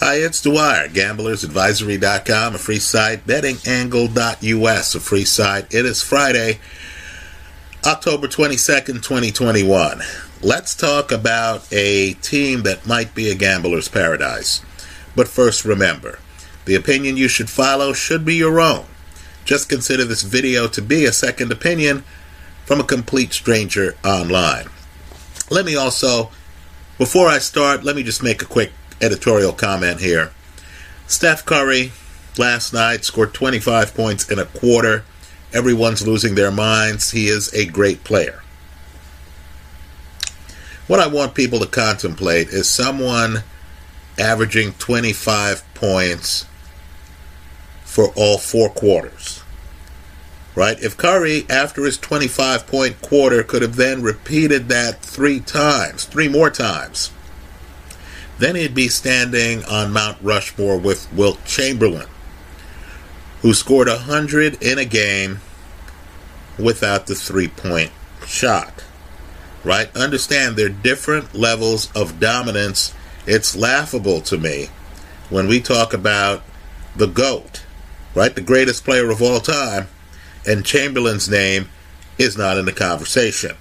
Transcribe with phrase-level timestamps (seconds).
[0.00, 5.74] Hi, it's Dwyer, gamblersadvisory.com, a free site, bettingangle.us, a free site.
[5.74, 6.60] It is Friday,
[7.84, 10.00] October 22nd, 2021.
[10.40, 14.62] Let's talk about a team that might be a gambler's paradise.
[15.16, 16.20] But first, remember
[16.64, 18.84] the opinion you should follow should be your own.
[19.44, 22.04] Just consider this video to be a second opinion
[22.64, 24.66] from a complete stranger online.
[25.50, 26.30] Let me also,
[26.98, 28.70] before I start, let me just make a quick
[29.00, 30.32] editorial comment here.
[31.06, 31.92] Steph Curry
[32.38, 35.04] last night scored 25 points in a quarter.
[35.52, 37.10] Everyone's losing their minds.
[37.10, 38.42] He is a great player.
[40.86, 43.42] What I want people to contemplate is someone
[44.18, 46.46] averaging 25 points
[47.84, 49.42] for all four quarters.
[50.54, 50.82] Right?
[50.82, 56.28] If Curry, after his 25 point quarter, could have then repeated that three times, three
[56.28, 57.12] more times,
[58.38, 62.08] then he'd be standing on Mount Rushmore with Wilt Chamberlain,
[63.42, 65.40] who scored 100 in a game
[66.58, 67.90] without the three point
[68.26, 68.84] shot.
[69.64, 69.94] Right?
[69.96, 72.94] Understand there are different levels of dominance.
[73.26, 74.68] It's laughable to me
[75.30, 76.42] when we talk about
[76.96, 77.64] the GOAT,
[78.14, 78.34] right?
[78.34, 79.88] The greatest player of all time,
[80.46, 81.68] and Chamberlain's name
[82.18, 83.56] is not in the conversation.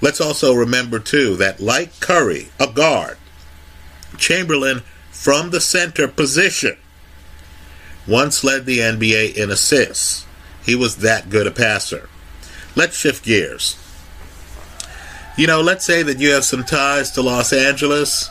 [0.00, 3.18] Let's also remember, too, that like Curry, a guard,
[4.18, 6.76] Chamberlain from the center position
[8.06, 10.26] once led the NBA in assists.
[10.64, 12.08] He was that good a passer.
[12.76, 13.76] Let's shift gears.
[15.36, 18.30] You know, let's say that you have some ties to Los Angeles.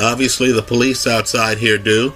[0.00, 2.12] Obviously, the police outside here do.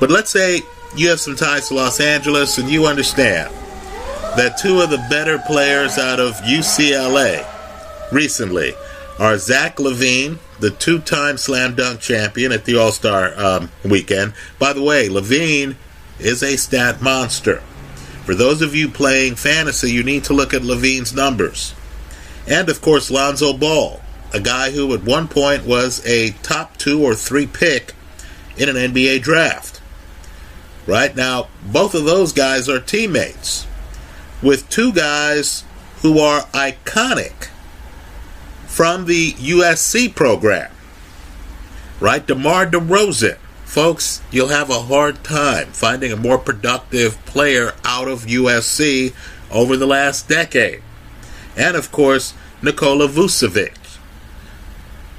[0.00, 0.62] But let's say
[0.96, 3.52] you have some ties to Los Angeles and you understand
[4.36, 7.46] that two of the better players out of UCLA
[8.12, 8.74] recently
[9.18, 14.34] are Zach LaVine, the two time slam dunk champion at the All Star um, weekend.
[14.58, 15.76] By the way, LaVine
[16.18, 17.60] is a stat monster.
[18.24, 21.74] For those of you playing fantasy, you need to look at LaVine's numbers.
[22.48, 24.00] And of course, Lonzo Ball,
[24.32, 27.94] a guy who at one point was a top two or three pick
[28.56, 29.80] in an NBA draft.
[30.86, 33.66] Right now, both of those guys are teammates
[34.42, 35.64] with two guys
[36.02, 37.48] who are iconic
[38.74, 40.68] from the USC program.
[42.00, 42.26] Right?
[42.26, 43.36] DeMar DeRozan.
[43.64, 49.14] Folks, you'll have a hard time finding a more productive player out of USC
[49.52, 50.82] over the last decade.
[51.56, 53.76] And of course, Nikola Vucevic.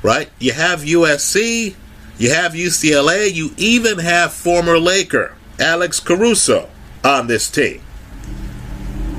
[0.04, 0.30] Right?
[0.38, 1.76] You have USC,
[2.18, 6.68] you have UCLA, you even have former Laker Alex Caruso
[7.06, 7.82] on this team.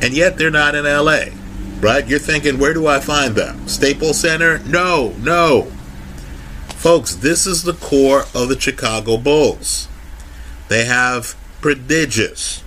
[0.02, 1.45] And yet they're not in LA
[1.80, 2.06] right?
[2.06, 3.66] You're thinking, where do I find them?
[3.68, 4.58] Staples Center?
[4.60, 5.70] No, no.
[6.68, 9.88] Folks, this is the core of the Chicago Bulls.
[10.68, 12.62] They have prodigious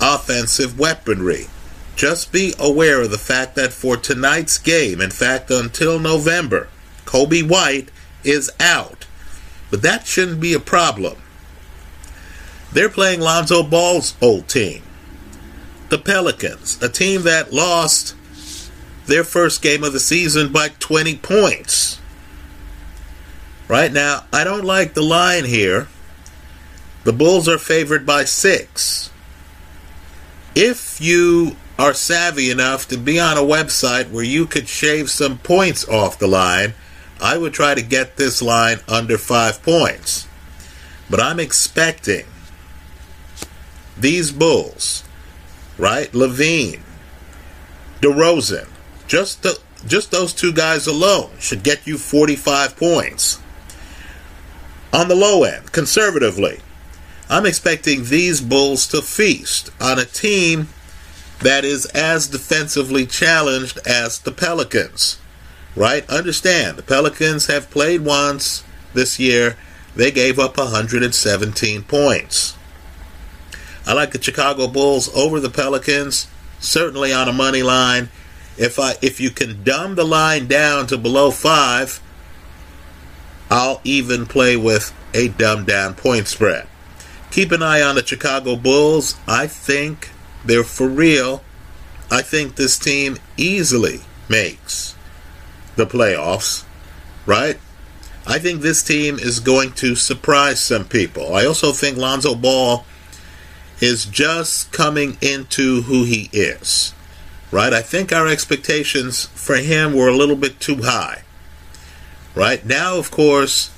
[0.00, 1.46] offensive weaponry.
[1.94, 6.68] Just be aware of the fact that for tonight's game, in fact, until November,
[7.04, 7.90] Coby White
[8.24, 9.06] is out.
[9.70, 11.16] But that shouldn't be a problem.
[12.72, 14.82] They're playing Lonzo Ball's old team,
[15.88, 18.15] the Pelicans, a team that lost
[19.06, 22.00] their first game of the season by 20 points.
[23.68, 25.88] Right now, I don't like the line here.
[27.04, 29.10] The Bulls are favored by six.
[30.54, 35.38] If you are savvy enough to be on a website where you could shave some
[35.38, 36.74] points off the line,
[37.20, 40.26] I would try to get this line under five points.
[41.10, 42.24] But I'm expecting
[43.96, 45.04] these Bulls,
[45.78, 46.10] right?
[46.12, 46.80] LaVine,
[48.00, 48.68] DeRozan,
[49.06, 53.40] just the, just those two guys alone should get you 45 points.
[54.92, 56.60] On the low end, conservatively,
[57.28, 60.68] I'm expecting these Bulls to feast on a team
[61.40, 65.18] that is as defensively challenged as the Pelicans.
[65.74, 66.08] Right?
[66.08, 69.56] Understand, the Pelicans have played once this year.
[69.94, 72.56] They gave up 117 points.
[73.86, 76.28] I like the Chicago Bulls over the Pelicans,
[76.58, 78.08] certainly on a money line
[78.58, 82.00] if I if you can dumb the line down to below five,
[83.50, 86.66] I'll even play with a dumbed down point spread.
[87.30, 89.14] Keep an eye on the Chicago Bulls.
[89.26, 90.10] I think
[90.44, 91.42] they're for real.
[92.10, 94.94] I think this team easily makes
[95.74, 96.64] the playoffs,
[97.26, 97.58] right?
[98.26, 101.34] I think this team is going to surprise some people.
[101.34, 102.84] I also think Lonzo Ball
[103.80, 106.94] is just coming into who he is
[107.56, 107.72] right?
[107.72, 111.22] I think our expectations for him were a little bit too high,
[112.34, 112.62] right?
[112.66, 113.70] Now, of course,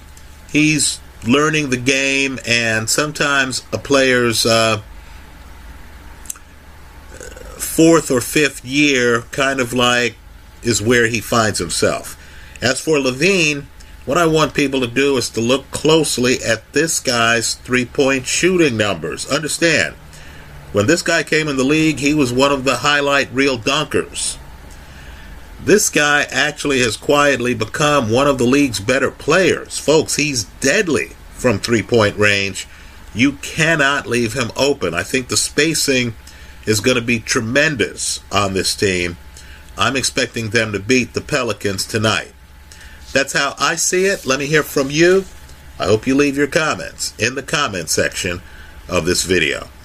[0.50, 4.82] he's learning the game, and sometimes a player's uh,
[7.56, 10.16] fourth or fifth year kind of like
[10.64, 12.16] is where he finds himself.
[12.60, 13.66] As for LaVine,
[14.04, 18.26] what I want people to do is to look closely at this guy's three point
[18.26, 19.30] shooting numbers.
[19.30, 19.94] Understand,
[20.72, 24.36] when this guy came in the league, he was one of the highlight reel dunkers.
[25.60, 29.78] This guy actually has quietly become one of the league's better players.
[29.78, 32.66] Folks, he's deadly from three point range.
[33.14, 34.94] You cannot leave him open.
[34.94, 36.14] I think the spacing
[36.66, 39.16] is going to be tremendous on this team.
[39.76, 42.32] I'm expecting them to beat the Pelicans tonight.
[43.12, 44.26] That's how I see it.
[44.26, 45.24] Let me hear from you.
[45.78, 48.42] I hope you leave your comments in the comment section
[48.88, 49.68] of this video.